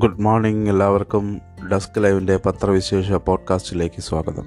[0.00, 1.40] Good morning എല്ലാവർക്കും
[1.72, 4.46] ഡസ്ക് ലൈവിന്റെ പത്രവിശേഷ പോഡ്കാസ്റ്റിലേക്ക് സ്വാഗതം.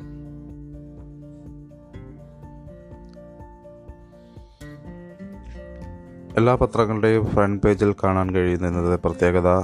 [6.38, 9.63] എല്ലാ പത്രങ്ങളുടെയും ഫ്രണ്ട് പേജിൽ കാണാൻ കഴിയുന്ന ഇന്നത്തെ പ്രത്യേകത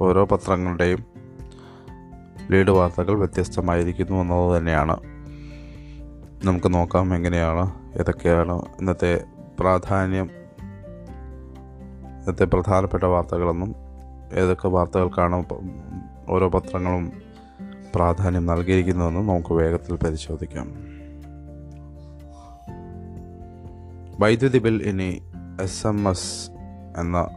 [0.00, 1.04] ഓരോ പത്രങ്ങളുടെയും
[2.50, 4.96] ലീഡ് വാർത്തകൾ വ്യത്യസ്തമായിരിക്കുന്നു എന്നത് തന്നെയാണ്.
[6.44, 9.24] നമുക്ക് നോക്കാം എങ്ങനെയാണ് ഏതൊക്കെയാണ് ഇന്നത്തെ
[9.60, 10.30] പ്രാധാന്യം
[12.20, 13.89] ഇന്നത്തെ പ്രധാനപ്പെട്ട വാർത്തകളെന്നും
[14.32, 15.44] ഏതൊക്കെ വാർത്തകൾക്കാണ്
[16.28, 17.12] ഓരോ പത്രങ്ങളും
[17.94, 20.90] പ്രാധാന്യം നൽകിയിരിക്കുന്നതെന്ന് നമുക്ക് വേഗത്തിൽ പരിശോധിക്കാം.
[24.20, 25.22] വൈദ്യുതി ബിൽ ഇനി
[25.60, 26.50] എസ് എം എസ്
[27.00, 27.28] എന്ന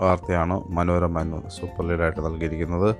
[0.00, 2.96] വാർത്തയാണ് മനോരമ എന്ന് സൂപ്പർ ലീഡായിട്ട് നൽകിയിരിക്കുന്നത്.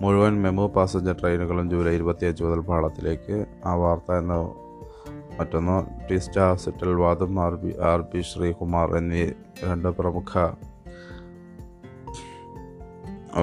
[0.00, 3.46] മുഴുവൻ മെമു പാസഞ്ചർ ട്രെയിനുകളും ജൂലൈ ഇരുപത്തിയഞ്ച് മുതൽ പാളത്തിലേക്ക്.
[3.66, 4.34] ആ വാർത്ത എന്ന
[5.40, 6.56] മറ്റൊന്ന് Teesta
[6.94, 9.26] Setalvad R B R P Sreekumar എന്നീ
[9.64, 10.54] രണ്ട് പ്രമുഖ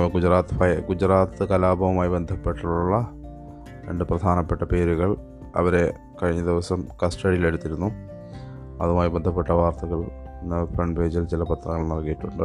[0.06, 3.09] ഗുജറാത്ത് ഫയ- ഗുജറാത്ത് കലാപവുമായി ബന്ധപ്പെട്ടുള്ള
[3.90, 5.17] രണ്ട് പ്രധാനപ്പെട്ട പേരുകൾ
[5.56, 7.86] അവരെ കഴിഞ്ഞ ദിവസം കസ്റ്റഡിയിലെടുത്തിരുന്നു
[8.84, 9.98] അതുമായി ബന്ധപ്പെട്ട വാർത്തകൾ
[10.42, 12.44] ഇന്ന് ഫ്രണ്ട് പേജിൽ ചില പത്രങ്ങൾ നൽകിയിട്ടുണ്ട്.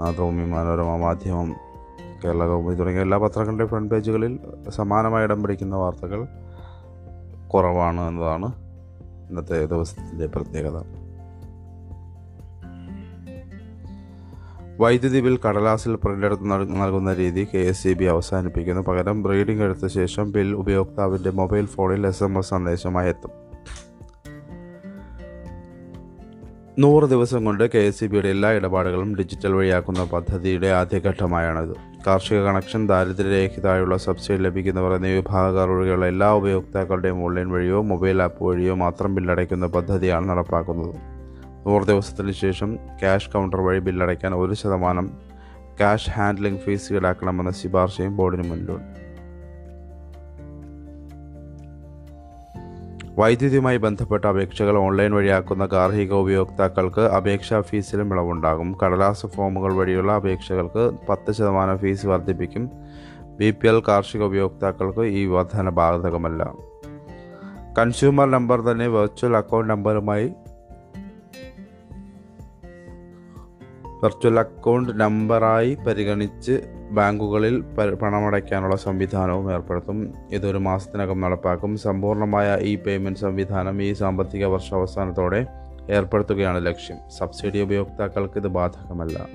[0.00, 1.54] മാതൃഭൂമി മനോരമ മാധ്യമം
[2.24, 6.26] കേരള കൗമുദി തുടങ്ങിയ എല്ലാ പത്രങ്ങളുടെയും ഫ്രണ്ട് പേജുകളിൽ സമാനമായി ഇടം പിടിക്കുന്ന വാർത്തകൾ
[7.48, 8.46] കുറവാണ് എന്നതാണ്
[9.28, 11.03] ഇന്നത്തെ ദിവസത്തിന്റെ പ്രത്യേകത.
[14.80, 18.82] വൈദ്യുതി ബിൽ കടലാസിൽ പ്രിന്റ് എടുത്ത് നൽകുന്ന രീതി കെ എസ് സി ബി അവസാനിപ്പിക്കുന്നു.
[18.82, 23.30] പകരം റീഡിംഗ് എടുത്ത ശേഷം ബിൽ ഉപയോക്താവിന്റെ മൊബൈൽ ഫോണിൽ എസ് എം എസ് സന്ദേശമായി എത്തും.
[26.78, 31.76] നൂറ് ദിവസം കൊണ്ട് കെ എസ് സി ബിയുടെ എല്ലാ ഇടപാടുകളും ഡിജിറ്റൽ വഴിയാക്കുന്ന പദ്ധതിയുടെ ആദ്യഘട്ടമായാണിത്.
[32.06, 38.74] കാർഷിക കണക്ഷൻ ദാരിദ്ര്യരേഖിതായുള്ള സബ്സിഡി ലഭിക്കുന്നവർ എന്നീ വിഭാഗക്കാർ ഒഴികെയുള്ള എല്ലാ ഉപയോക്താക്കളുടെയും ഓൺലൈൻ വഴിയോ മൊബൈൽ ആപ്പ് വഴിയോ
[38.74, 41.13] മാത്രം ബില്ലടയ്ക്കുന്ന പദ്ധതിയാണ് നടപ്പാക്കുന്നത്.
[41.66, 45.18] നൂറ് ദിവസത്തിന് ശേഷം ക്യാഷ് കൗണ്ടർ വഴി ബില്ലടയ്ക്കാൻ ഒരു ശതമാനം
[45.78, 49.04] ക്യാഷ് ഹാൻഡ്ലിംഗ് ഫീസ് ഈടാക്കണമെന്ന ശുപാർശയും ബോർഡിന് മുന്നിലുണ്ട്.
[53.20, 58.78] വൈദ്യുതിയുമായി ബന്ധപ്പെട്ട അപേക്ഷകൾ ഓൺലൈൻ വഴിയാക്കുന്ന ഗാർഹിക ഉപയോക്താക്കൾക്ക് അപേക്ഷാ ഫീസിലും ഇളവുണ്ടാകും.
[58.84, 62.70] കടലാസ് ഫോമുകൾ വഴിയുള്ള അപേക്ഷകൾക്ക് പത്ത് ശതമാനം ഫീസ് വർദ്ധിപ്പിക്കും.
[63.36, 66.54] ബി പി എൽ കാർഷിക ഉപയോക്താക്കൾക്ക് ഈ വർധന ബാധകമല്ല
[67.78, 70.32] കൺസ്യൂമർ നമ്പർ തന്നെ വെർച്വൽ അക്കൗണ്ട് നമ്പറുമായി
[74.04, 76.60] വെർച്വൽ അക്കൗണ്ട് നമ്പറായി പരിഗണിച്ച്
[76.90, 77.60] ബാങ്കുകളിൽ
[78.02, 80.12] പണമടയ്ക്കാനുള്ള സംവിധാനവും ഏർപ്പെടുത്തും.
[80.32, 81.76] ഇതൊരു മാസത്തിനകം നടപ്പാക്കും.
[81.76, 85.46] സമ്പൂർണമായ ഇ പേയ്മെന്റ് സംവിധാനം ഈ സാമ്പത്തിക വർഷ അവസാനത്തോടെ
[85.90, 86.96] ഏർപ്പെടുത്തുകയാണ് ലക്ഷ്യം.
[87.18, 89.26] സബ്സിഡി ഉപയോക്താക്കൾക്ക് ഇത് ബാധകമല്ല.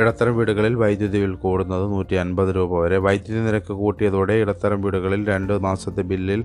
[0.00, 2.96] ഇടത്തരം വീടുകളിൽ വൈദ്യുതി ബിൽ കൂടുന്നത് നൂറ്റി അൻപത് രൂപ വരെ.
[2.96, 6.44] വൈദ്യുതി നിരക്ക് കൂട്ടിയതോടെ ഇടത്തരം വീടുകളിൽ രണ്ട് മാസത്തെ ബില്ലിൽ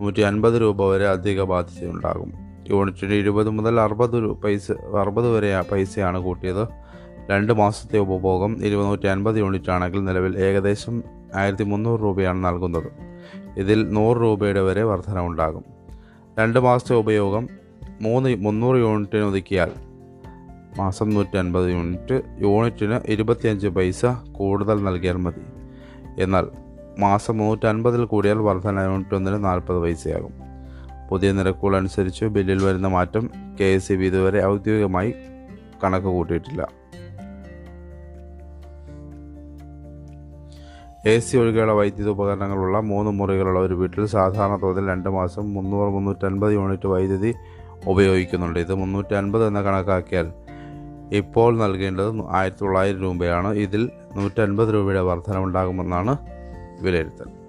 [0.00, 2.49] നൂറ്റി അൻപത് രൂപ വരെ അധിക ബാധ്യതയുണ്ടാകും.
[2.70, 6.68] യൂണിറ്റിന് ഇരുപത് മുതൽ അറുപത് പൈസ അറുപത് വരെ പൈസയാണ് കൂട്ടിയത്.
[7.30, 11.02] രണ്ട് മാസത്തെ ഉപഭോഗം ഇരുന്നൂറ്റി അൻപത് യൂണിറ്റ് ആണെങ്കിൽ നിലവിൽ ഏകദേശം
[11.34, 12.90] ആയിരത്തി മുന്നൂറ് രൂപയാണ് നൽകുന്നത്.
[13.56, 15.64] ഇതിൽ നൂറ് രൂപയുടെ വരെ വർധന ഉണ്ടാകും
[16.38, 17.48] രണ്ട് മാസത്തെ ഉപയോഗം
[18.02, 19.70] മൂന്ന് മുന്നൂറ് യൂണിറ്റിന് ഒതുക്കിയാൽ
[20.78, 25.42] മാസം നൂറ്റി അൻപത് യൂണിറ്റ് യൂണിറ്റിന് ഇരുപത്തിയഞ്ച് പൈസ കൂടുതൽ നൽകിയാൽ മതി.
[26.22, 26.46] എന്നാൽ
[26.98, 30.39] മാസം നൂറ്റൻപതിൽ കൂടിയാൽ വർധന യൂണിറ്റ് ഒന്നിന് നാൽപ്പത് പൈസയാകും.
[31.10, 35.14] പുതിയ നിരക്കുകൾ അനുസരിച്ച് ബില്ലിൽ വരുന്ന മാറ്റം കെ എസ് സി ബി ഇതുവരെ ഔദ്യോഗികമായി
[35.84, 36.80] കണക്ക് കൂട്ടിയിട്ടില്ല.
[41.06, 46.52] എ സി ഒഴികെയുള്ള വൈദ്യുത ഉപകരണങ്ങളുള്ള മൂന്ന് മുറികളുള്ള ഒരു വീട്ടിൽ സാധാരണ തോതിൽ രണ്ട് മാസം മുന്നൂറ് മുന്നൂറ്റൻപത്
[46.52, 47.34] യൂണിറ്റ് വൈദ്യുതി
[47.86, 48.58] ഉപയോഗിക്കുന്നുണ്ട്.
[48.58, 50.32] ഇത് മുന്നൂറ്റി എന്ന എന്ന് കണക്കാക്കിയാൽ
[51.12, 53.54] ഇപ്പോൾ നൽകേണ്ടത് ആയിരത്തി തൊള്ളായിരം രൂപയാണ്.
[53.54, 56.16] ഇതിൽ നൂറ്റൻപത് രൂപയുടെ വർധനമുണ്ടാകുമെന്നാണ്
[56.80, 57.39] വിലയിരുത്തൽ.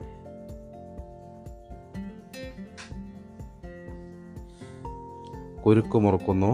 [5.66, 6.52] കുരുക്കുമുറുക്കുന്നു.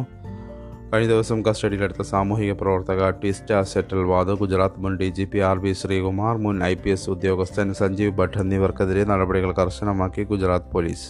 [0.93, 5.73] കഴിഞ്ഞ ദിവസം കസ്റ്റഡിയിലെടുത്ത സാമൂഹിക പ്രവർത്തക ട്വിസ്റ്റ സെറ്റൽ വാദ് ഗുജറാത്ത് മുൻ D G P R B
[5.73, 11.07] Sreekumar മുൻ ഐ പി എസ് ഉദ്യോഗസ്ഥൻ സഞ്ജീവ് ഭട്ട് എന്നിവർക്കെതിരെ നടപടികൾ കർശനമാക്കി ഗുജറാത്ത് പോലീസ്.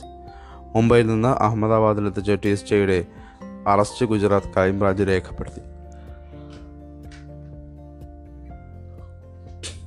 [0.75, 3.05] മുംബൈയിൽ നിന്ന് അഹമ്മദാബാദിലെത്തിച്ച ട്വിസ്റ്റയുടെ
[3.67, 5.61] അറസ്റ്റ് ഗുജറാത്ത് ക്രൈംബ്രാഞ്ച് രേഖപ്പെടുത്തി.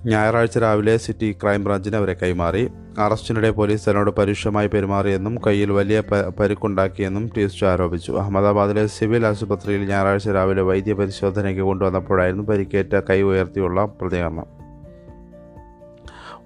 [0.09, 2.69] ഞായറാഴ്ച രാവിലെ സിറ്റി ക്രൈംബ്രാഞ്ചിന് അവരെ കൈമാറി.
[3.01, 6.03] അറസ്റ്റിനിടെ പോലീസ് തന്നോട് പരുഷമായി പെരുമാറിയെന്നും കയ്യിൽ വലിയ
[6.41, 8.13] പരുക്കുണ്ടാക്കിയെന്നും ടീസ്റ്റ് ആരോപിച്ചു.
[8.13, 14.47] അഹമ്മദാബാദിലെ സിവിൽ ആശുപത്രിയിൽ ഞായറാഴ്ച രാവിലെ വൈദ്യ പരിശോധനയ്ക്ക് കൊണ്ടുവന്നപ്പോഴായിരുന്നു പരിക്കേറ്റ കൈ ഉയർത്തിയുള്ള പ്രതികരണം.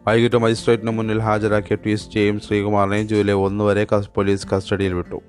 [0.09, 5.23] വൈകിട്ട് മജിസ്ട്രേറ്റിന് മുന്നിൽ ഹാജരാക്കിയ ട്വിസ്റ്റേയും ശ്രീകുമാറിനെയും ജൂലൈ ഒന്ന് വരെ പോലീസ് കസ്റ്റഡിയിൽ വിട്ടു.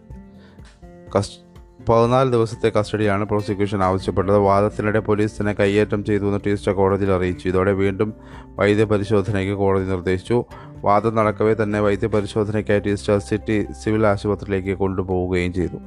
[1.17, 1.44] കസ്
[1.83, 4.37] പതിനാല് ദിവസത്തെ കസ്റ്റഡിയാണ് പ്രോസിക്യൂഷൻ ആവശ്യപ്പെട്ടത്.
[4.37, 7.47] വാദത്തിനിടെ പോലീസ് തന്നെ കയ്യേറ്റം ചെയ്തു എന്ന് ടീസ്റ്റർ കോടതിയിൽ അറിയിച്ചു.
[7.47, 8.13] ഇതോടെ വീണ്ടും
[8.49, 10.43] വൈദ്യപരിശോധനയ്ക്ക് കോടതി നിർദ്ദേശിച്ചു.
[10.77, 15.77] വാദം നടക്കവേ തന്നെ വൈദ്യ പരിശോധനയ്ക്കായി ടീസ്റ്റർ സിറ്റി സിവിൽ ആശുപത്രിയിലേക്ക് കൊണ്ടുപോവുകയും ചെയ്തു.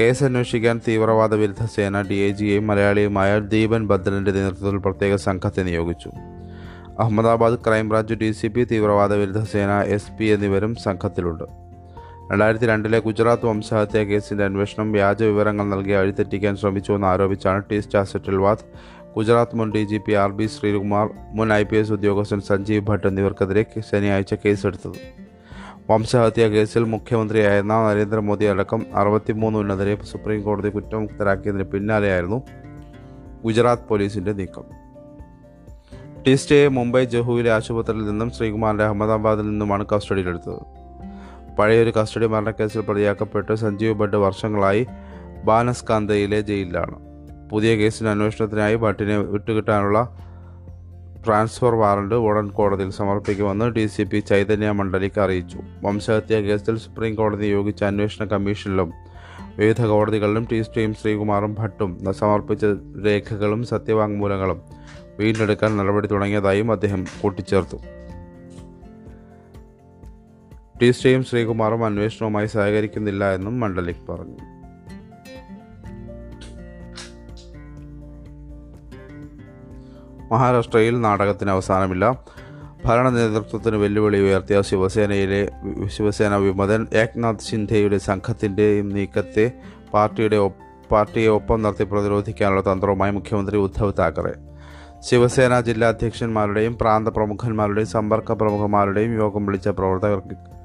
[0.00, 6.10] കേസ് അന്വേഷിക്കാൻ തീവ്രവാദ വിരുദ്ധ സേന ഡി ഐ ജിയെയും മലയാളിയുമായ ദീപൻ ഭദ്രന്റെ നേതൃത്വത്തിൽ പ്രത്യേക സംഘത്തെ നിയോഗിച്ചു.
[6.98, 11.67] Ahmedabad crime branch D C P തീവ്രവാദ വിരുദ്ധ സേന എസ് പി എന്നിവരും സംഘത്തിലുണ്ട്.
[12.30, 18.64] രണ്ടായിരത്തി രണ്ടിലെ ഗുജറാത്ത് വംശഹത്യാ കേസിന്റെ അന്വേഷണം വ്യാജ വിവരങ്ങൾ നൽകി അഴിതെറ്റിക്കാൻ ശ്രമിച്ചുവെന്ന് ആരോപിച്ചാണ് ടി സെറ്റിൽവാദ്
[19.16, 23.06] ഗുജറാത്ത് മുൻ D G P R B Sreekumar മുൻ ഐ പി എസ് ഉദ്യോഗസ്ഥൻ സഞ്ജീവ് ഭട്ട്
[23.06, 24.98] എന്നിവർക്കെതിരെ ശനിയാഴ്ച കേസെടുത്തത്.
[25.90, 32.42] വംശഹത്യാ കേസിൽ മുഖ്യമന്ത്രിയായിരുന്ന നരേന്ദ്രമോദി അടക്കം അറുപത്തിമൂന്ന് ഉന്നതരെ സുപ്രീം കോടതി കുറ്റമുക്തരാക്കിയതിന് പിന്നാലെയായിരുന്നു
[33.44, 34.64] ഗുജറാത്ത് പോലീസിന്റെ നീക്കം.
[36.26, 40.77] ടീസ്റ്റയെ മുംബൈ ജഹുവിലെ ആശുപത്രിയിൽ നിന്നും ശ്രീകുമാറിന്റെ അഹമ്മദാബാദിൽ നിന്നുമാണ് കസ്റ്റഡിയിലെടുത്തത്.
[41.58, 44.86] പഴയൊരു കസ്റ്റഡി മരണക്കേസിൽ പ്രതിയാക്കപ്പെട്ട് സഞ്ജീവ് ഭട്ട് വർഷങ്ങളായി
[45.44, 46.96] ബാനസ്കാന്തയിലെ ജയിലിലാണ്.
[47.50, 50.16] പുതിയ കേസിന്റെ അന്വേഷണത്തിനായി ഭട്ടിനെ വിട്ടുകിട്ടാനുള്ള
[51.26, 55.58] ട്രാൻസ്ഫർ വാറണ്ട് ഉടൻ കോടതിയിൽ സമർപ്പിക്കുമെന്ന് ഡി സി പി ചൈതന്യ മണ്ഡലിക്ക് അറിയിച്ചു.
[55.82, 58.92] വംശഹത്യ കേസിൽ സുപ്രീം കോടതി നിയോഗിച്ച അന്വേഷണ കമ്മീഷനിലും
[59.56, 62.64] വിവിധ കോടതികളിലും ടി സ്റ്റീം ശ്രീകുമാറും ഭട്ടും സമർപ്പിച്ച
[63.06, 64.62] രേഖകളും സത്യവാങ്മൂലങ്ങളും
[65.18, 67.97] വീണ്ടെടുക്കാൻ നടപടി തുടങ്ങിയതായും അദ്ദേഹം കൂട്ടിച്ചേർത്തു.
[70.82, 74.36] ടി സ്റ്റീം ശ്രീകുമാറും അന്വേഷണവുമായി സഹകരിക്കുന്നില്ല എന്നും മണ്ഡലിക് പറഞ്ഞു.
[80.32, 82.24] മഹാരാഷ്ട്രയിൽ നാടകത്തിന് അവസാനമില്ല.
[82.84, 85.50] ഭരണ നേതൃത്വത്തിന് വെല്ലുവിളി ഉയർത്തിയ ശിവസേനയിലെ
[85.86, 89.52] ശിവസേന വിമതൻ ഏക്നാഥ് ഷിൻഡെയുടെ സംഘത്തിന്റെയും നീക്കത്തെ
[89.94, 90.50] പാർട്ടിയുടെ
[90.90, 94.34] പാർട്ടിയെ ഒപ്പം നിർത്തി പ്രതിരോധിക്കാനുള്ള തന്ത്രവുമായി മുഖ്യമന്ത്രി ഉദ്ധവ് താക്കറെ.
[95.00, 100.57] ശിവസേന ജില്ലാ അധ്യക്ഷന്മാരുടെയും പ്രാന്ത പ്രമുഖന്മാരുടെയും സമ്പർക്ക പ്രമുഖന്മാരുടെയും യോഗം വിളിച്ച പ്രവർത്തകർക്ക്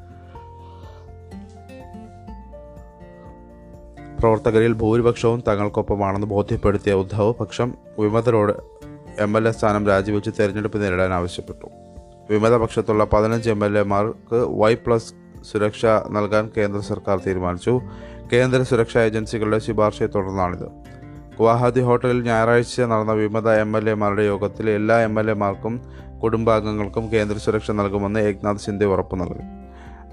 [4.23, 8.53] പ്രവർത്തകരിൽ ഭൂരിപക്ഷവും തങ്ങൾക്കൊപ്പമാണെന്ന് ബോധ്യപ്പെടുത്തിയ ഉദ്ധവ് പക്ഷം വിമതരോട്
[9.19, 11.67] എം എൽ എ സ്ഥാനം രാജിവെച്ച് തെരഞ്ഞെടുപ്പ് നേരിടാൻ ആവശ്യപ്പെട്ടു.
[12.29, 15.13] വിമതപക്ഷത്തുള്ള പതിനഞ്ച് എം എൽ എമാർക്ക് വൈ പ്ലസ്
[15.51, 17.81] സുരക്ഷ നൽകാൻ കേന്ദ്ര സർക്കാർ തീരുമാനിച്ചു.
[18.33, 20.67] കേന്ദ്ര സുരക്ഷാ ഏജൻസികളുടെ ശുപാർശയെ തുടർന്നാണിത്.
[21.39, 25.81] ഗുവാഹത്തി ഹോട്ടലിൽ ഞായറാഴ്ച നടന്ന വിമത എം എൽ എമാരുടെ യോഗത്തിൽ എല്ലാ എം എൽ എമാർക്കും
[26.23, 29.62] കുടുംബാംഗങ്ങൾക്കും കേന്ദ്ര സുരക്ഷ നൽകുമെന്ന് ഏക്നാഥ് ഷിൻഡെ ഉറപ്പു നൽകി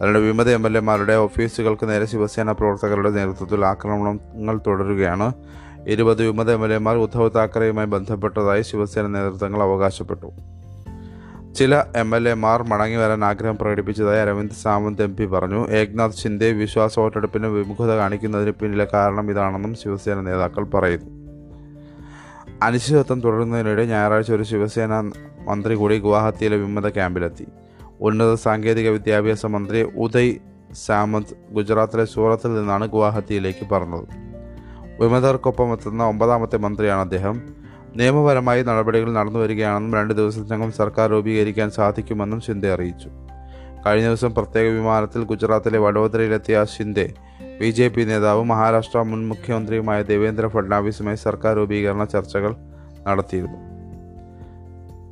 [0.01, 5.33] അതിനിടെ വിമത എം എൽ എമാരുടെ ഓഫീസുകൾക്ക് നേരെ ശിവസേന പ്രവർത്തകരുടെ നേതൃത്വത്തിൽ ആക്രമണങ്ങൾ തുടരുകയാണ്.
[5.87, 10.33] ഇരുപത് വിമത എം എൽ എമാർ ഉദ്ധവ് താക്കറെയുമായി ബന്ധപ്പെട്ടതായി ശിവസേന നേതൃത്വങ്ങൾ അവകാശപ്പെട്ടു.
[11.55, 15.69] ചില എം എൽ എമാർ മടങ്ങി വരാൻ ആഗ്രഹം പ്രകടിപ്പിച്ചതായി അരവിന്ദ് സാവന്ത് എം പി പറഞ്ഞു.
[15.69, 21.11] ഏക്നാഥ് ഷിൻഡെ വിശ്വാസ വോട്ടെടുപ്പിന് വിമുഖത കാണിക്കുന്നതിന് പിന്നിലെ കാരണം ഇതാണെന്നും ശിവസേന നേതാക്കൾ പറയുന്നു.
[22.63, 25.01] അനിശ്ചിതത്വം തുടരുന്നതിനിടെ ഞായറാഴ്ച ഒരു ശിവസേന
[25.49, 27.47] മന്ത്രി കൂടി ഗുവാഹത്തിയിലെ വിമത ക്യാമ്പിലെത്തി.
[28.01, 30.37] ഉന്നത സാങ്കേതിക വിദ്യാഭ്യാസ മന്ത്രി ഉദയ്
[30.75, 34.07] സാമന്ത് ഗുജറാത്തിലെ സൂറത്തിൽ നിന്നാണ് ഗുവാഹത്തിയിലേക്ക് പറഞ്ഞത്
[35.01, 37.43] വിമതർക്കൊപ്പം എത്തുന്ന ഒമ്പതാമത്തെ മന്ത്രിയാണ് അദ്ദേഹം.
[37.97, 43.09] നിയമപരമായി നടപടികൾ നടന്നു വരികയാണെന്നും രണ്ട് ദിവസത്തിനകം സർക്കാർ രൂപീകരിക്കാൻ സാധിക്കുമെന്നും ഷിൻഡെ അറിയിച്ചു.
[43.87, 47.15] കഴിഞ്ഞ ദിവസം പ്രത്യേക വിമാനത്തിൽ ഗുജറാത്തിലെ വഡോദരയിലെത്തിയ ഷിൻഡെ
[47.61, 52.55] ബി ജെ പി നേതാവും മഹാരാഷ്ട്ര മുൻ മുഖ്യമന്ത്രിയുമായ ദേവേന്ദ്ര ഫഡ്നാവിസുമായി സർക്കാർ രൂപീകരണ ചർച്ചകൾ
[53.09, 53.80] നടത്തിയിരുന്നു.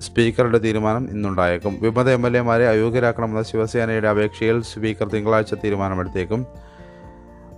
[0.00, 1.78] സ്പീക്കറുടെ തീരുമാനം ഇന്നുണ്ടായേക്കും.
[1.80, 6.46] വിമത എം എൽ എമാരെ അയോഗ്യരാക്കണമെന്ന ശിവസേനയുടെ അപേക്ഷയിൽ സ്പീക്കർ തിങ്കളാഴ്ച തീരുമാനമെടുത്തേക്കും.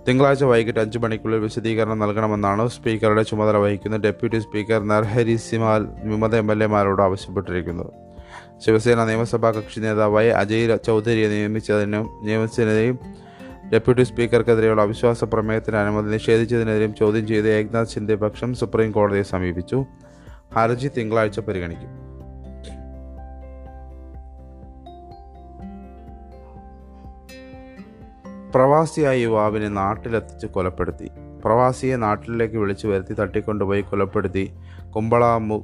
[0.07, 6.51] തിങ്കളാഴ്ച വൈകിട്ട് അഞ്ച് മണിക്കുള്ളിൽ വിശദീകരണം നൽകണമെന്നാണ് സ്പീക്കറുടെ ചുമതല വഹിക്കുന്ന ഡെപ്യൂട്ടി സ്പീക്കർ നർഹരി സിമാൽ വിമത എം
[6.51, 7.91] എൽ എമാരോട് ആവശ്യപ്പെട്ടിരിക്കുന്നത്
[8.65, 12.99] ശിവസേന നിയമസഭാ കക്ഷി നേതാവായി അജയ് ചൗധരിയെ നിയമിച്ചതിനും നിയമിച്ചതിനെയും
[13.73, 19.85] ഡെപ്യൂട്ടി സ്പീക്കർക്കെതിരെയുള്ള അവിശ്വാസ പ്രമേയത്തിന് അനുമതി നിഷേധിച്ചതിനെതിരെയും ചോദ്യം ചെയ്ത് ഏക്നാഥ് ഷിൻഡെ പക്ഷം സുപ്രീം കോടതിയെ സമീപിച്ചു.
[20.55, 22.10] ഹർജി തിങ്കളാഴ്ച പരിഗണിക്കും.
[28.55, 31.09] പ്രവാസിയായ യുവാവിനെ നാട്ടിലെത്തിച്ച് കൊലപ്പെടുത്തി.
[31.45, 34.53] പ്രവാസിയെ നാട്ടിലേക്ക് വിളിച്ചു വരുത്തി തട്ടിക്കൊണ്ടുപോയി കൊലപ്പെടുത്തി.
[34.95, 35.57] കുമ്പള മു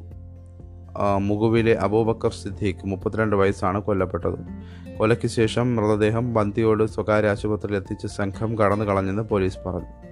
[1.20, 4.40] മുകുവിലെ അബൂബക്കർ സിദ്ദീഖ് മുപ്പത്തിരണ്ട് വയസ്സാണ് കൊല്ലപ്പെട്ടത്.
[4.98, 10.07] കൊലയ്ക്ക് ശേഷം മൃതദേഹം ബന്ദിയോട് സ്വകാര്യ ആശുപത്രിയിൽ എത്തിച്ച് സംഘം കടന്നു കളഞ്ഞെന്ന് പോലീസ് പറഞ്ഞു.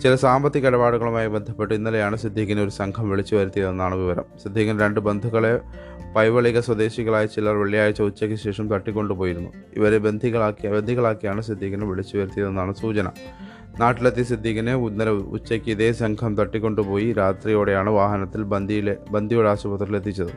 [0.00, 4.24] ചില സാമ്പത്തിക ഇടപാടുകളുമായി ബന്ധപ്പെട്ട് ഇന്നലെയാണ് സിദ്ദീഖിനെ ഒരു സംഘം വിളിച്ചു വരുത്തിയതെന്നാണ് വിവരം.
[4.42, 5.60] സിദ്ദീഖിന് രണ്ട് ബന്ധുക്കളെ
[6.16, 9.50] പൈവളിക സ്വദേശികളായ ചിലർ വെള്ളിയാഴ്ച ഉച്ചയ്ക്ക് ശേഷം തട്ടിക്കൊണ്ടുപോയിരുന്നു.
[9.76, 13.10] ഇവരെ ബന്ധികളാക്കിയ ബന്ധികളാക്കിയാണ് സിദ്ദീഖിനെ വിളിച്ചു വരുത്തിയതെന്നാണ് സൂചന.
[13.80, 20.32] നാട്ടിലെത്തിയ സിദ്ദീഖിനെ ഇന്നലെ ഉച്ചയ്ക്ക് ഇതേ സംഘം തട്ടിക്കൊണ്ടുപോയി രാത്രിയോടെയാണ് വാഹനത്തിൽ ബന്ദിയിലെ ബന്ദിയുടെ ആശുപത്രിയിൽ എത്തിച്ചത്.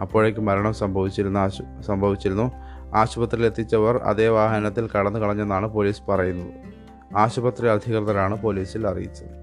[0.00, 2.52] അപ്പോഴേക്ക് മരണം സംഭവിച്ചിരുന്ന ആശു സംഭവിച്ചിരുന്നു.
[2.94, 6.71] ആശുപത്രിയിൽ എത്തിച്ചവർ അതേ വാഹനത്തിൽ കടന്നു കളഞ്ഞെന്നാണ് പോലീസ് പറയുന്നത്.
[7.16, 9.42] ആശുപത്രി അധികൃതരാണ് പോലീസിൽ അറിയിച്ചത്.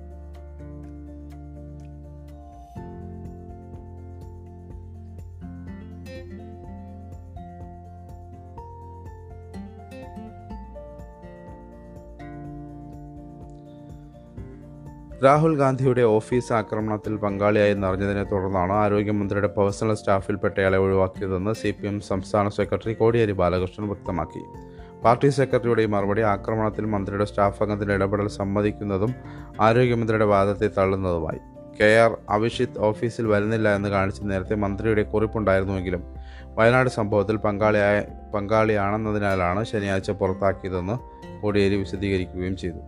[15.23, 22.49] രാഹുൽ ഗാന്ധിയുടെ ഓഫീസ് ആക്രമണത്തിൽ പങ്കാളിയായി അറിഞ്ഞതിനെ തുടർന്നാണ് ആരോഗ്യമന്ത്രിയുടെ പേഴ്സണൽ സ്റ്റാഫിൽപ്പെട്ടയാളെ ഒഴിവാക്കിയതെന്ന് സി പി എം സംസ്ഥാന
[22.49, 24.68] സെക്രട്ടറി കോടിയേരി ബാലകൃഷ്ണൻ വ്യക്തമാക്കി.
[25.03, 29.15] പാർട്ടി സെക്രട്ടറിയുടെ ഈ മറുപടി ആക്രമണത്തിൽ മന്ത്രിയുടെ സ്റ്റാഫ് അംഗത്തിന്റെ ഇടപെടൽ സമ്മതിക്കുന്നതും
[29.61, 31.39] ആരോഗ്യമന്ത്രിയുടെ വാദത്തെ തള്ളുന്നതുമായി.
[31.81, 36.03] കെ ആർ അഭിഷിത് ഓഫീസിൽ വരുന്നില്ല എന്ന് കാണിച്ച് നേരത്തെ മന്ത്രിയുടെ കുറിപ്പുണ്ടായിരുന്നുവെങ്കിലും
[36.43, 40.97] വയനാട് സംഭവത്തിൽ പങ്കാളിയായ പങ്കാളിയാണെന്നതിനാലാണ് ശനിയാഴ്ച പുറത്താക്കിയതെന്ന്
[41.41, 42.81] കോടിയേരി വിശദീകരിക്കുകയും ചെയ്തു.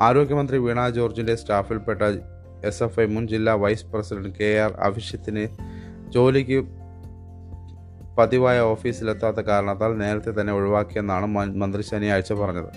[0.00, 2.02] ആരോഗ്യമന്ത്രി വീണ ജോർജിന്റെ സ്റ്റാഫിൽപ്പെട്ട
[2.64, 5.48] എസ് എഫ് ഐ മുൻ ജില്ലാ വൈസ് പ്രസിഡന്റ് കെ ആർ അഭിഷിത്തിനെ
[6.08, 6.75] ജോലിക്ക്
[8.18, 12.70] പതിവായ ഓഫീസിലെത്താത്ത കാരണത്താൽ നേരത്തെ തന്നെ ഒഴിവാക്കിയെന്നാണ് മന്ത്രി ശനിയാഴ്ച പറഞ്ഞത്.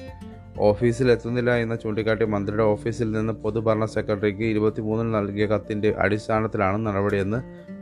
[0.60, 7.38] ഓഫീസിൽ എത്തുന്നില്ല എന്ന് ചൂണ്ടിക്കാട്ടി മന്ത്രിയുടെ ഓഫീസിൽ നിന്ന് പൊതുഭരണ സെക്രട്ടറിക്ക് ഇരുപത്തിമൂന്നിൽ നൽകിയ കത്തിന്റെ അടിസ്ഥാനത്തിലാണ് നടപടിയെന്ന്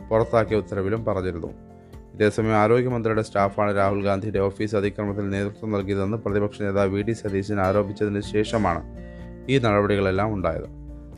[0.10, 1.48] പുറത്താക്കിയ ഉത്തരവിലും പറഞ്ഞിരുന്നു.
[2.14, 7.02] ഇതേസമയം ആരോഗ്യമന്ത്രിയുടെ സ്റ്റാഫാണ് രാഹുൽ ഗാന്ധിയുടെ ഓഫീസ് അതിക്രമത്തിൽ നേതൃത്വം നൽകിയതെന്ന് പ്രതിപക്ഷ നേതാവ് വി.
[7.02, 7.12] ഡി.
[7.12, 8.84] സതീശൻ ആരോപിച്ചതിന് ശേഷമാണ്
[9.50, 10.70] ഈ നടപടികളെല്ലാം ഉണ്ടായത്.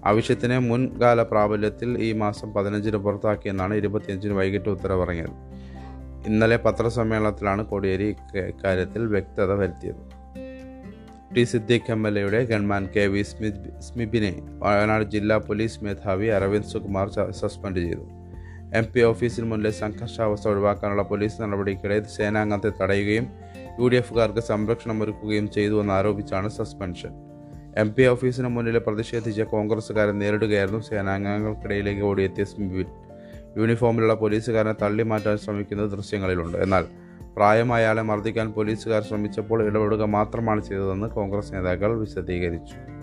[0.06, 5.49] ആവശ്യത്തിന് മുൻകാല പ്രാബല്യത്തിൽ ഈ മാസം പതിനഞ്ചിന് പുറത്താക്കിയെന്നാണ് ഇരുപത്തിയഞ്ചിന് വൈകിട്ട് ഉത്തരവിറങ്ങിയത്.
[6.28, 8.16] ഇന്നലെ പത്രസമ്മേളനത്തിലാണ് കോടിയേരി
[8.48, 10.20] ഇക്കാര്യത്തിൽ വ്യക്തത വരുത്തിയത്.
[11.36, 11.44] ടി.
[11.44, 12.08] സിദ്ദീഖ് എം.
[12.08, 12.20] എൽ.
[12.20, 13.00] എയുടെ ഗൺമാൻ കെ.
[13.00, 13.22] വി.
[13.22, 18.02] സ്മിത് സ്മിബിനെ വയനാട് ജില്ലാ പോലീസ് മേധാവി അരവിന്ദ് സുകുമാർ സസ്പെൻഡ് ചെയ്തു.
[18.74, 18.86] എം.
[18.96, 23.28] പി ഓഫീസിന് മുന്നിലെ സംഘർഷാവസ്ഥ ഒഴിവാക്കാനുള്ള പോലീസ് നടപടിക്കിടെ സേനാംഗത്തെ തടയുകയും
[23.80, 27.10] യു ഡി എഫുകാർക്ക് സംരക്ഷണം ഒരുക്കുകയും ചെയ്തുവെന്ന് ആരോപിച്ചാണ് സസ്പെൻഷൻ.
[27.78, 27.94] എം.
[27.94, 33.09] പി ഓഫീസിന് മുന്നിൽ പ്രതിഷേധിച്ച കോൺഗ്രസ്സുകാരെ നേരിടുകയായിരുന്നു സേനാംഗങ്ങൾക്കിടയിലേക്ക് ഓടിയെത്തിയ സ്മിബിൻ
[33.58, 36.58] യൂണിഫോമിലുള്ള പോലീസുകാരനെ തള്ളി മാറ്റാൻ ശ്രമിക്കുന്നത് ദൃശ്യങ്ങളിലുണ്ട്.
[36.58, 36.86] എന്നാൽ
[37.36, 42.99] പ്രായമായ ആളെ മർദ്ദിക്കാൻ പോലീസുകാർ ശ്രമിച്ചപ്പോൾ ഇടപെടുക മാത്രമാണ് ചെയ്തതെന്ന് കോൺഗ്രസ് നേതാക്കൾ വിശദീകരിച്ചു.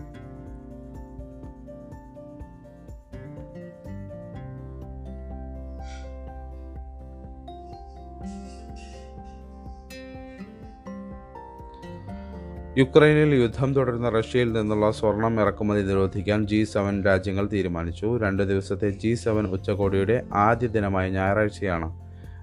[12.78, 18.18] യുക്രൈനിൽ യുദ്ധം തുടരുന്ന റഷ്യയിൽ നിന്നുള്ള സ്വർണം ഇറക്കുമതി നിരോധിക്കാൻ ജി സെവൻ രാജ്യങ്ങൾ തീരുമാനിച്ചു.
[18.22, 22.02] രണ്ട് ദിവസത്തെ ജി സെവൻ ഉച്ചകോടിയുടെ ആദ്യ ദിനമായ ഞായറാഴ്ചയാണ്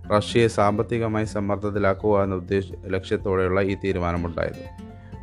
[0.09, 4.63] റഷ്യയെ സാമ്പത്തികമായി സമ്മർദ്ദത്തിലാക്കുക എന്ന ഉദ്ദേശ ലക്ഷ്യത്തോടെയുള്ള ഈ തീരുമാനമുണ്ടായത്.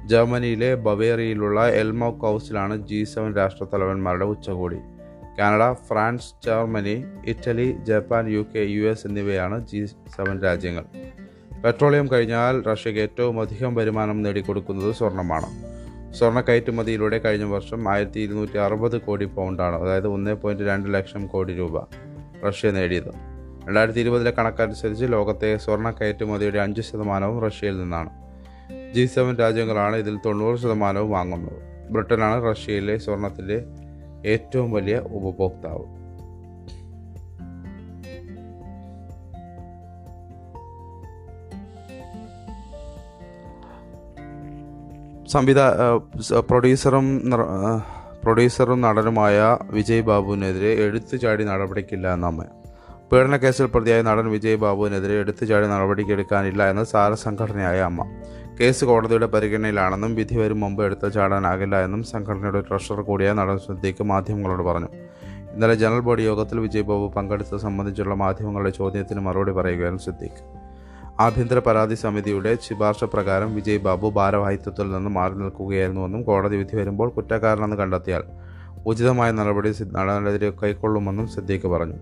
[0.07, 4.79] ജർമ്മനിയിലെ ബവേറിയയിലുള്ള എൽമോ ഹൗസിലാണ് ജി സെവൻ രാഷ്ട്രത്തലവന്മാരുടെ ഉച്ചകോടി.
[5.38, 10.85] Canada France Germany Italy Japan U K U S എന്നിവയാണ് ജി സെവൻ രാജ്യങ്ങൾ.
[11.64, 15.49] പെട്രോളിയം കഴിഞ്ഞാൽ റഷ്യയ്ക്ക് ഏറ്റവും അധികം വരുമാനം നേടിക്കൊടുക്കുന്നത് സ്വർണമാണ്
[16.14, 21.55] സ്വർണ കയറ്റുമതിയിലൂടെ കഴിഞ്ഞ വർഷം ആയിരത്തി ഇരുന്നൂറ്റി അറുപത് കോടി പൗണ്ടാണ് അതായത് ഒന്ന് പോയിന്റ് രണ്ട് ലക്ഷം കോടി
[21.55, 21.81] രൂപ
[22.49, 23.11] റഷ്യ നേടിയത്.
[23.67, 28.11] രണ്ടായിരത്തി ഇരുപതിലെ കണക്കനുസരിച്ച് ലോകത്തെ സ്വർണ കയറ്റുമതിയുടെ അഞ്ച് ശതമാനവും റഷ്യയിൽ നിന്നാണ്.
[28.93, 31.88] ജി സെവൻ രാജ്യങ്ങളാണ് ഇതിൽ തൊണ്ണൂറ് ശതമാനവും വാങ്ങുന്നത്.
[31.90, 33.64] ബ്രിട്ടനാണ് റഷ്യയിലെ സ്വർണത്തിന്റെ
[34.29, 36.10] ഏറ്റവും വലിയ ഉപഭോക്താവ്.
[45.32, 45.64] സംവിധാ
[46.50, 47.06] പ്രൊഡ്യൂസറും
[48.22, 49.37] പ്രൊഡ്യൂസറും നടനുമായ
[49.76, 57.14] വിജയ് ബാബുവിനെതിരെ എടുത്തുചാടി നടപടിക്കില്ല എന്നമ്മ കേസിൽ പ്രതിയായ നടൻ വിജയ് ബാബുവിനെതിരെ എടുത്തു ചാടി നടപടിക്കെടുക്കാനില്ല എന്ന് സാര
[57.25, 58.06] സംഘടനയായ അമ്മ
[58.60, 64.62] കേസ് കോടതിയുടെ പരിഗണനയിലാണെന്നും വിധി വരും മുമ്പ് എടുത്തു ചാടാനാകില്ല എന്നും സംഘടനയുടെ ട്രഷറർ കൂടിയായ നടൻ ശ്രദ്ധയ്ക്ക് മാധ്യമങ്ങളോട്
[64.62, 64.90] പറഞ്ഞു.
[65.54, 70.42] ഇന്നലെ ജനറൽ ബോഡി യോഗത്തിൽ വിജയ് ബാബു പങ്കെടുത്തത് സംബന്ധിച്ചുള്ള മാധ്യമങ്ങളുടെ ചോദ്യത്തിന് മറുപടി പറയുകയായിരുന്നു സിദ്ദീഖ്.
[71.20, 77.76] ആഭ്യന്തര പരാതി സമിതിയുടെ ശുപാർശ പ്രകാരം വിജയ് ബാബു ഭാരവാഹിത്വത്തിൽ നിന്ന് മാറി നിൽക്കുകയായിരുന്നുവെന്നും കോടതി വിധി വരുമ്പോൾ കുറ്റക്കാരനെന്ന്
[77.76, 78.22] കണ്ടെത്തിയാൽ
[78.86, 81.94] ഉചിതമായ നടപടി നടനെതിരെ കൈക്കൊള്ളുമെന്നും സിദ്ദീഖ് പറഞ്ഞു.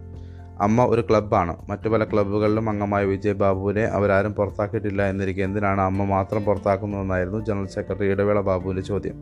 [0.60, 1.56] അമ്മ ഒരു ക്ലബ്ബാണ്.
[1.70, 8.06] മറ്റു പല ക്ലബ്ബുകളിലും അംഗമായ വിജയ് ബാബുവിനെ അവരാരും പുറത്താക്കിയിട്ടില്ല എന്നിരിക്കെ എന്തിനാണ് അമ്മ മാത്രം പുറത്താക്കുന്നതെന്നായിരുന്നു ജനറൽ സെക്രട്ടറി
[8.06, 9.14] ഇടവേള ബാബുവിന്റെ ചോദ്യം.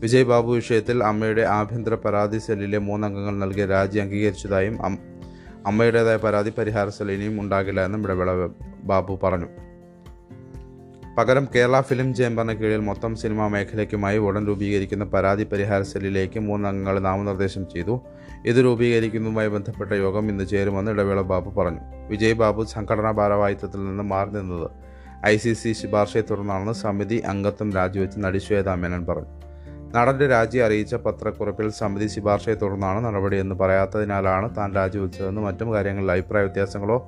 [0.00, 4.82] വിജയ് ബാബു വിഷയത്തിൽ അമ്മയുടെ ആഭ്യന്തര പരാതി സെല്ലിലെ മൂന്നംഗങ്ങൾ നൽകിയ രാജി അംഗീകരിച്ചതായും
[5.66, 8.48] അമ്മയുടേതായ പരാതി പരിഹാര സെൽ ഇനിയും ഉണ്ടാകില്ല എന്നും ഇടവേള
[8.84, 9.46] ബാബു പറഞ്ഞു.
[11.18, 17.66] പകരം കേരള ഫിലിം ചേംബറിന് കീഴിൽ മൊത്തം സിനിമാ മേഖലയ്ക്കുമായി ഉടൻ രൂപീകരിക്കുന്ന പരാതി പരിഹാര സെല്ലിലേക്ക് മൂന്നംഗങ്ങൾ നാമനിർദ്ദേശം
[17.74, 18.00] ചെയ്തു.
[18.46, 21.80] ഇത് രൂപീകരിക്കുന്നതുമായി ബന്ധപ്പെട്ട യോഗം ഇന്ന് ചേരുമെന്ന് ഇടവേള ബാബു പറഞ്ഞു.
[22.08, 24.70] വിജയ് ബാബു സംഘടനാ ഭാരവാഹിത്വത്തിൽ നിന്ന് മാറി നിന്നത്
[25.26, 29.45] ഐ സി സി ശുപാർശയെ തുടർന്നാണെന്ന് സമിതി അംഗത്വം രാജിവെച്ച് നടി ശ്വേതാ മേനൻ പറഞ്ഞു.
[29.96, 36.98] നടന്റെ രാജി അറിയിച്ച പത്രക്കുറിപ്പിൽ സമിതി ശുപാർശയെ തുടർന്നാണ് നടപടിയെന്ന് പറയാത്തതിനാലാണ് താൻ രാജിവെച്ചതെന്നും മറ്റും കാര്യങ്ങളിൽ അഭിപ്രായ വ്യത്യാസങ്ങളോ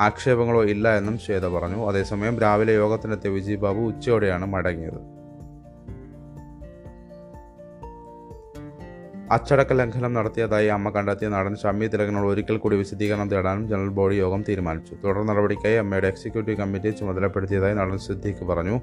[0.00, 1.88] ആക്ഷേപങ്ങളോ ഇല്ല എന്നും ശ്വേത പറഞ്ഞു.
[1.88, 5.00] അതേസമയം രാവിലെ യോഗത്തിനെത്തിയ വിജയ് ബാബു ഉച്ചയോടെയാണ് മടങ്ങിയത്.
[9.32, 14.44] അച്ചടക്ക ലംഘനം നടത്തിയതായി അമ്മ കണ്ടെത്തിയ നടൻ ഷമ്മി തിലകനോട് ഒരിക്കൽ കൂടി വിശദീകരണം തേടാനും ജനറൽ ബോഡി യോഗം
[14.48, 14.94] തീരുമാനിച്ചു.
[15.04, 18.80] തുടർ നടപടിക്കായി അമ്മയുടെ എക്സിക്യൂട്ടീവ് കമ്മിറ്റി ചുമതലപ്പെടുത്തിയതായി നടൻ സിദ്ദീഖ് പറഞ്ഞു.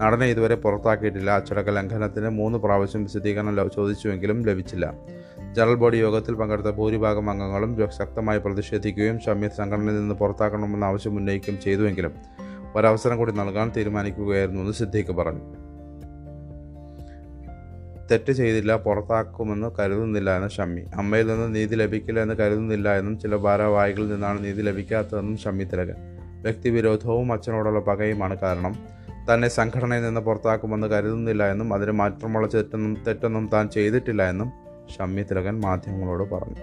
[0.00, 1.30] നടനെ ഇതുവരെ പുറത്താക്കിയിട്ടില്ല.
[1.30, 4.92] അച്ചടക്ക ലംഘനത്തിന് മൂന്ന് പ്രാവശ്യം വിശദീകരണം ചോദിച്ചുവെങ്കിലും ലഭിച്ചില്ല.
[5.52, 12.12] ജനറൽ ബോഡി യോഗത്തിൽ പങ്കെടുത്ത ഭൂരിഭാഗം അംഗങ്ങളും ശക്തമായി പ്രതിഷേധിക്കുകയും ഷമ്മി സംഘടനയിൽ നിന്ന് പുറത്താക്കണമെന്ന ആവശ്യം ഉന്നയിക്കുകയും ചെയ്തുവെങ്കിലും
[12.76, 15.72] ഒരവസരം കൂടി നൽകാൻ തീരുമാനിക്കുകയായിരുന്നുവെന്ന് സിദ്ദീഖ് പറഞ്ഞു.
[18.10, 20.80] തെറ്റ് ചെയ്തില്ല പുറത്താക്കുമെന്ന് കരുതുന്നില്ല എന്ന് ഷമ്മി.
[20.94, 25.94] അമ്മയിൽ നിന്ന് നീതി ലഭിക്കില്ല എന്ന് കരുതുന്നില്ല എന്നും ചില ഭാരവാഹികളിൽ നിന്നാണ് നീതി ലഭിക്കാത്തതെന്നും ഷമ്മി തിലകൻ.
[26.42, 29.01] വ്യക്തിവിരോധവും അച്ഛനോടുള്ള പകയുമാണ് കാരണം
[29.34, 34.52] തന്നെ സംഘടനയിൽ നിന്ന് പുറത്താക്കുമെന്ന് കരുതുന്നില്ല എന്നും അതിന് മാറ്റമുള്ള തെറ്റൊന്നും തെറ്റൊന്നും താൻ ചെയ്തിട്ടില്ല എന്നും
[34.98, 36.56] ഷമ്മി തിലകൻ മാധ്യമങ്ങളോട് പറഞ്ഞു.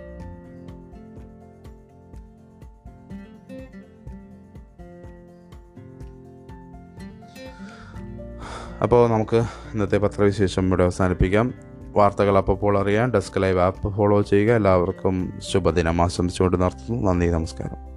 [8.81, 9.37] അപ്പോൾ നമുക്ക്
[9.73, 11.53] ഇന്നത്തെ പത്രവിശേഷം ഇവിടെ അവസാനിപ്പിക്കാം.
[11.95, 14.53] വാർത്തകൾ അപ്പോൾ അറിയാൻ ഡെസ്ക് ലൈവ് ആപ്പ് ഫോളോ ചെയ്യുക.
[14.53, 16.01] എല്ലാവർക്കും ശുഭദിനം.
[16.01, 17.11] ആശംസിച്ചുകൊണ്ട് നിർത്തുന്നു.
[17.11, 17.88] നന്ദി നമസ്കാരം.